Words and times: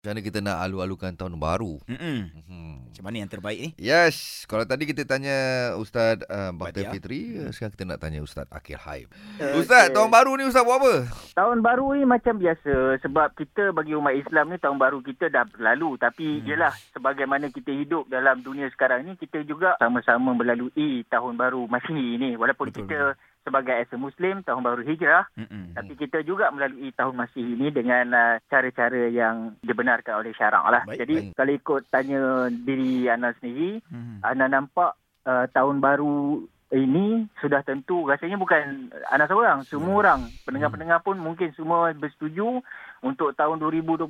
Macam 0.00 0.16
mana 0.16 0.24
kita 0.24 0.40
nak 0.40 0.64
alu-alukan 0.64 1.12
tahun 1.12 1.36
baru? 1.36 1.76
Mm-mm. 1.84 2.18
Hmm. 2.48 2.88
Macam 2.88 3.04
mana 3.04 3.20
yang 3.20 3.28
terbaik 3.28 3.60
ni? 3.60 3.70
Yes, 3.76 4.48
kalau 4.48 4.64
tadi 4.64 4.88
kita 4.88 5.04
tanya 5.04 5.36
Ustaz 5.76 6.24
uh, 6.24 6.56
Bakhtiar 6.56 6.88
Badia. 6.88 6.96
Fitri, 6.96 7.36
uh, 7.36 7.52
sekarang 7.52 7.76
kita 7.76 7.84
nak 7.84 8.00
tanya 8.00 8.24
Ustaz 8.24 8.48
Akil 8.48 8.80
Haim. 8.80 9.12
Okey. 9.12 9.60
Ustaz, 9.60 9.92
tahun 9.92 10.08
baru 10.08 10.40
ni 10.40 10.48
Ustaz 10.48 10.64
buat 10.64 10.80
apa? 10.80 11.04
Tahun 11.36 11.58
baru 11.60 12.00
ni 12.00 12.08
macam 12.08 12.32
biasa 12.40 12.96
sebab 13.04 13.28
kita 13.36 13.76
bagi 13.76 13.92
umat 13.92 14.16
Islam 14.16 14.48
ni 14.48 14.56
tahun 14.56 14.80
baru 14.80 15.04
kita 15.04 15.28
dah 15.28 15.44
berlalu 15.44 16.00
tapi 16.00 16.40
hmm. 16.40 16.48
yelah 16.48 16.72
sebagaimana 16.96 17.52
kita 17.52 17.68
hidup 17.68 18.08
dalam 18.08 18.40
dunia 18.40 18.72
sekarang 18.72 19.04
ni 19.04 19.20
kita 19.20 19.44
juga 19.44 19.76
sama-sama 19.76 20.32
melalui 20.32 21.04
tahun 21.12 21.36
baru 21.36 21.68
Masihi 21.68 22.16
ni 22.16 22.40
walaupun 22.40 22.72
Betul. 22.72 22.88
kita 22.88 23.20
sebagai 23.50 23.74
as 23.74 23.90
muslim 23.98 24.46
tahun 24.46 24.62
baru 24.62 24.86
hijrah 24.86 25.26
Mm-mm. 25.34 25.74
tapi 25.74 25.98
kita 25.98 26.22
juga 26.22 26.54
melalui 26.54 26.94
tahun 26.94 27.18
Masihi 27.18 27.58
ni 27.58 27.74
dengan 27.74 28.06
uh, 28.14 28.34
cara-cara 28.46 29.10
yang 29.10 29.58
dibenarkan 29.66 30.22
oleh 30.22 30.30
syarak 30.38 30.62
lah. 30.70 30.82
Baik, 30.86 31.02
Jadi 31.02 31.14
baik. 31.18 31.34
kalau 31.34 31.52
ikut 31.58 31.82
tanya 31.90 32.22
diri 32.48 33.10
Ana 33.10 33.34
sendiri 33.42 33.82
Mm. 33.90 34.22
Ana 34.22 34.46
nampak 34.46 34.94
uh, 35.26 35.50
tahun 35.50 35.82
baru 35.82 36.46
ini 36.70 37.26
sudah 37.42 37.66
tentu 37.66 38.06
rasanya 38.06 38.38
bukan 38.38 38.94
Ana 39.10 39.26
seorang, 39.26 39.66
semua 39.66 39.98
orang 40.06 40.30
pendengar-pendengar 40.46 41.02
pun 41.02 41.18
mungkin 41.18 41.50
semua 41.58 41.90
bersetuju 41.90 42.62
untuk 43.02 43.34
tahun 43.34 43.58
2021 43.58 44.06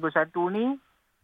ni 0.53 0.77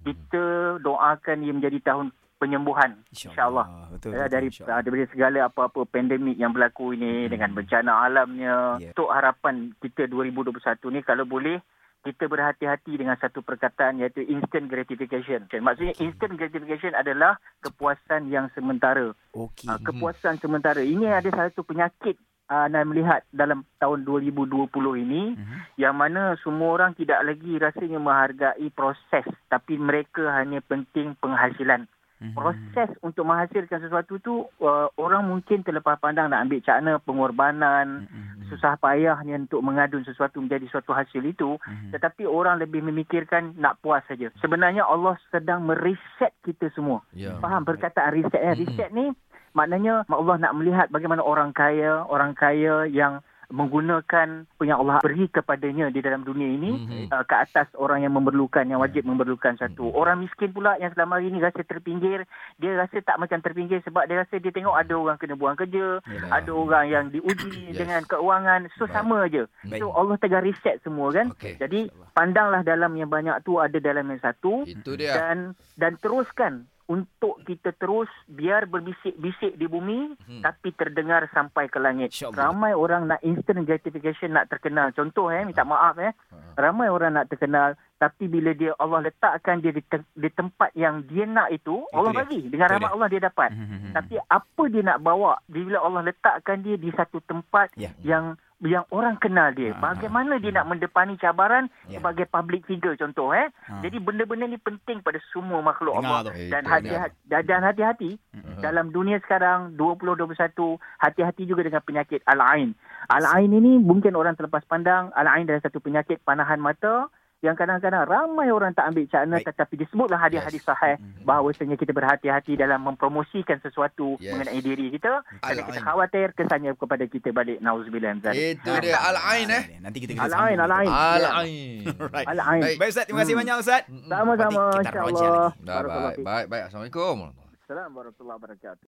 kita 0.07 0.79
doakan 0.81 1.45
ia 1.45 1.53
menjadi 1.53 1.79
tahun 1.85 2.09
penyembuhan 2.37 3.01
insyaallah. 3.09 3.91
Betul. 3.91 4.13
Ya, 4.13 4.27
dari 4.27 4.49
insyaAllah. 4.49 4.81
daripada 4.81 5.07
segala 5.09 5.39
apa-apa 5.47 5.81
pandemik 5.85 6.37
yang 6.37 6.51
berlaku 6.51 6.93
ini 6.93 7.25
Hmm. 7.25 7.31
dengan 7.31 7.51
bencana 7.53 7.93
alamnya. 8.03 8.55
Ya. 8.79 8.93
Untuk 8.93 9.09
harapan 9.09 9.55
kita 9.79 10.07
2021 10.07 10.89
ni 10.89 11.01
kalau 11.01 11.25
boleh 11.25 11.59
kita 12.03 12.25
berhati-hati 12.25 12.95
dengan 12.95 13.17
satu 13.17 13.43
perkataan 13.43 13.99
iaitu 13.99 14.23
instant 14.23 14.71
gratification. 14.71 15.43
Maksudnya 15.51 15.97
instant 15.99 16.39
gratification 16.39 16.95
adalah 16.95 17.35
kepuasan 17.61 18.31
yang 18.31 18.47
sementara. 18.53 19.11
Okey. 19.33 19.67
Uh, 19.67 19.83
kepuasan 19.83 20.39
sementara. 20.39 20.79
Ini 20.79 21.11
ada 21.11 21.27
satu 21.29 21.67
penyakit 21.67 22.15
uh, 22.47 22.71
anda 22.71 22.87
melihat 22.87 23.27
dalam 23.29 23.67
tahun 23.77 24.07
2020 24.07 24.71
ini 24.95 25.35
Mhm. 25.35 25.57
yang 25.77 25.99
mana 25.99 26.39
semua 26.39 26.79
orang 26.79 26.95
tidak 26.95 27.27
lagi 27.27 27.59
rasanya 27.59 27.99
menghargai 27.99 28.71
proses 28.71 29.27
tapi 29.49 29.75
mereka 29.75 30.31
hanya 30.33 30.63
penting 30.63 31.19
penghasilan. 31.19 31.91
Mhm. 32.17 32.33
Proses 32.33 32.91
untuk 33.05 33.29
menghasilkan 33.29 33.77
sesuatu 33.85 34.17
tu 34.25 34.49
uh, 34.65 34.89
orang 34.97 35.29
mungkin 35.29 35.61
terlepas 35.61 36.01
pandang 36.01 36.33
nak 36.33 36.49
ambil 36.49 36.65
cakna 36.65 36.97
pengorbanan, 37.05 38.09
Mhm. 38.09 38.49
susah 38.49 38.79
payahnya 38.81 39.37
untuk 39.37 39.61
mengadun 39.61 40.01
sesuatu 40.01 40.41
menjadi 40.41 40.65
suatu 40.73 40.97
hasil 40.97 41.21
itu 41.21 41.61
Mhm. 41.61 41.93
tetapi 41.93 42.25
orang 42.25 42.57
lebih 42.57 42.81
memikirkan 42.81 43.53
nak 43.61 43.77
puas 43.85 44.01
saja. 44.09 44.33
Sebenarnya 44.41 44.89
Allah 44.89 45.21
sedang 45.29 45.69
mereset 45.69 46.33
kita 46.41 46.73
semua. 46.73 47.05
Ya. 47.13 47.37
Faham 47.37 47.69
perkataan 47.69 48.17
reset? 48.17 48.41
Mm-mm. 48.41 48.65
Reset 48.65 48.91
ni 48.97 49.13
maknanya 49.53 50.09
Allah 50.09 50.37
nak 50.41 50.57
melihat 50.57 50.89
bagaimana 50.89 51.21
orang 51.21 51.53
kaya, 51.53 52.01
orang 52.09 52.33
kaya 52.33 52.89
yang 52.89 53.21
menggunakan 53.49 54.29
apa 54.47 54.63
yang 54.63 54.79
Allah 54.79 54.99
beri 55.01 55.27
kepadanya 55.27 55.89
di 55.89 55.99
dalam 55.99 56.23
dunia 56.23 56.47
ini 56.47 56.71
Mhm. 56.77 57.03
uh, 57.09 57.23
ke 57.23 57.35
atas 57.37 57.69
orang 57.75 58.01
yang 58.01 58.13
memerlukan, 58.13 58.63
yang 58.63 58.79
wajib 58.79 59.03
memerlukan 59.03 59.55
satu. 59.55 59.89
Mhm. 59.89 59.95
Orang 59.95 60.17
miskin 60.21 60.51
pula 60.51 60.77
yang 60.77 60.91
selama 60.91 61.19
ini 61.19 61.39
rasa 61.39 61.61
terpinggir, 61.61 62.25
dia 62.57 62.71
rasa 62.75 62.97
tak 63.01 63.17
macam 63.17 63.39
terpinggir 63.39 63.83
sebab 63.83 64.05
dia 64.05 64.21
rasa 64.21 64.37
dia 64.37 64.51
tengok 64.51 64.73
ada 64.73 64.95
orang 64.95 65.17
kena 65.17 65.35
buang 65.35 65.55
kerja, 65.55 66.01
Yalah. 66.01 66.31
ada 66.33 66.51
orang 66.53 66.85
yang 66.87 67.05
diuji 67.09 67.35
Yes. 67.71 67.79
dengan 67.79 68.03
keuangan. 68.05 68.71
So 68.75 68.85
Baik. 68.85 68.95
sama 68.95 69.17
aja. 69.23 69.43
Baik. 69.63 69.81
So 69.81 69.91
Allah 69.91 70.17
tengah 70.17 70.41
reset 70.41 70.77
semua 70.81 71.09
kan. 71.11 71.31
Okey. 71.33 71.57
Jadi 71.57 71.81
pandanglah 72.13 72.63
dalam 72.63 72.93
yang 72.93 73.09
banyak 73.09 73.43
tu 73.43 73.57
ada 73.57 73.77
dalam 73.77 74.07
yang 74.07 74.19
satu 74.19 74.65
Itu 74.65 74.95
dia. 74.95 75.13
dan 75.13 75.37
dan 75.75 75.95
teruskan 75.97 76.65
untuk 76.87 77.43
kita 77.43 77.71
terus 77.73 78.07
biar 78.27 78.65
berbisik-bisik 78.65 79.55
di 79.55 79.67
bumi 79.67 80.15
Hmm. 80.23 80.39
tapi 80.41 80.71
terdengar 80.71 81.27
sampai 81.29 81.67
ke 81.67 81.77
langit. 81.77 82.11
InsyaAllah. 82.11 82.39
Ramai 82.47 82.73
orang 82.73 83.07
nak 83.07 83.21
instant 83.21 83.63
gratification 83.63 84.33
nak 84.33 84.47
terkenal. 84.47 84.91
Contoh 84.91 85.29
eh 85.29 85.43
minta 85.43 85.63
maaf 85.63 85.99
eh. 85.99 86.15
Ha. 86.31 86.37
Ramai 86.57 86.87
orang 86.87 87.13
nak 87.13 87.27
terkenal 87.27 87.75
tapi 87.97 88.27
bila 88.27 88.53
dia 88.53 88.71
Allah 88.77 89.03
letakkan 89.05 89.59
dia 89.59 89.71
di, 89.71 89.83
te- 89.83 90.07
di 90.13 90.29
tempat 90.29 90.71
yang 90.73 91.01
dia 91.03 91.25
nak 91.25 91.49
itu, 91.49 91.81
Allah 91.91 92.13
dia. 92.13 92.21
bagi. 92.23 92.41
Dengan 92.47 92.67
Itu 92.67 92.75
rahmat. 92.77 92.91
Allah 92.93 93.09
dia 93.09 93.21
dapat. 93.23 93.51
Mhm. 93.51 93.91
Tapi 93.93 94.15
apa 94.21 94.63
dia 94.67 94.83
nak 94.85 94.99
bawa 95.01 95.33
bila 95.47 95.77
Allah 95.81 96.03
letakkan 96.05 96.61
dia 96.61 96.77
di 96.77 96.93
satu 96.93 97.19
tempat 97.21 97.73
Ya. 97.75 97.91
yang 98.01 98.37
yang 98.59 98.89
orang 98.89 99.21
kenal 99.21 99.53
dia. 99.53 99.71
Ha, 99.71 99.81
Bagaimana 99.83 100.41
dia 100.41 100.49
nak 100.49 100.65
mendepani 100.67 101.17
cabaran 101.17 101.69
Ya. 101.87 102.01
sebagai 102.01 102.25
public 102.25 102.65
figure 102.65 102.97
contoh 102.97 103.31
eh. 103.31 103.53
Ha. 103.69 103.85
Jadi 103.85 104.01
benda-benda 104.01 104.49
ni 104.49 104.57
penting 104.57 105.05
pada 105.05 105.21
semua 105.29 105.61
makhluk 105.61 105.93
Dengar 105.93 106.09
Allah 106.09 106.21
tu. 106.25 106.33
Eh, 106.33 106.49
dan 106.49 106.63
itu 106.63 106.73
hati-hati 106.73 107.17
dan 107.45 107.61
hati-hati 107.63 108.11
Mhm. 108.33 108.61
dalam 108.61 108.87
dunia 108.89 109.21
sekarang 109.21 109.77
2021 109.77 110.81
hati-hati 110.97 111.45
juga 111.45 111.63
dengan 111.63 111.85
penyakit 111.85 112.25
al-ain. 112.25 112.73
Al-ain 113.07 113.53
ini 113.53 113.77
mungkin 113.77 114.17
orang 114.17 114.35
terlepas 114.35 114.65
pandang 114.65 115.13
al-ain 115.13 115.45
adalah 115.45 115.61
satu 115.61 115.79
penyakit 115.79 116.25
panahan 116.25 116.57
mata 116.57 117.13
yang 117.47 117.55
kadang-kadang 117.55 118.03
ramai 118.03 118.51
orang 118.51 118.75
tak 118.75 118.91
ambil 118.91 119.07
cakna 119.07 119.39
Baik. 119.39 119.47
tetapi 119.47 119.75
disebutlah 119.79 120.19
hadis-hadis 120.19 120.59
Yes. 120.59 120.67
sahih 120.67 120.95
Mhm. 120.99 121.23
bahawasanya 121.23 121.77
kita 121.77 121.93
berhati-hati 121.93 122.53
dalam 122.55 122.83
mempromosikan 122.83 123.63
sesuatu 123.63 124.19
Yes. 124.19 124.35
mengenai 124.35 124.59
diri 124.59 124.91
kita 124.91 125.23
kerana 125.39 125.63
kita 125.63 125.81
khawatir 125.81 126.27
kesannya 126.33 126.75
kepada 126.75 127.07
kita 127.07 127.31
balik 127.31 127.59
nauzubillah. 127.61 128.19
Itu 128.29 128.73
dia 128.83 128.99
Al-Ain 128.99 129.47
eh. 129.49 129.63
Nanti 129.79 129.99
kita 130.01 130.13
kena 130.13 130.27
Al-ain, 130.27 130.59
al-ain. 130.59 130.91
Al-Ain. 130.91 131.81
Alright. 131.87 132.27
Al-ain. 132.27 132.61
Baik. 132.61 132.77
Baik 132.77 132.91
Ustaz, 132.91 133.05
terima 133.07 133.21
kasih 133.23 133.33
Hmm. 133.33 133.43
banyak 133.45 133.57
Ustaz. 133.57 133.83
Sama-sama 133.87 134.63
Nanti 134.67 134.79
kita 134.83 134.99
roja 134.99 135.11
insya-Allah. 135.13 135.51
lagi. 135.55 135.63
Dah 135.63 135.79
baik. 135.87 136.17
Baik, 136.21 136.47
baik. 136.49 136.63
Assalamualaikum. 136.67 137.17
Assalamualaikum 137.63 137.95
warahmatullahi 137.95 138.39
wabarakatuh. 138.43 138.85